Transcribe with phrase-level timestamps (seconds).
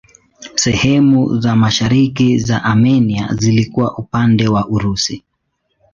[0.55, 5.23] Sehemu za mashariki za Armenia zilikuwa upande wa Urusi.